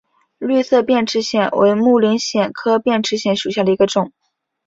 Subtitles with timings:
[0.39, 4.11] 绿色变齿藓为木灵藓科变齿藓属下的一个种。